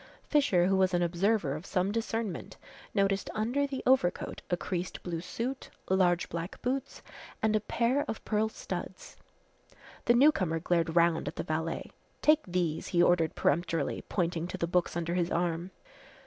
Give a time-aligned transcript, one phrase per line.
[0.27, 2.57] Fisher, who was an observer of some discernment,
[2.91, 7.03] noticed under the overcoat a creased blue suit, large black boots
[7.43, 9.15] and a pair of pearl studs.
[10.05, 11.91] The newcomer glared round at the valet.
[12.23, 15.69] "Take these!" he ordered peremptorily, pointing to the books under his arm.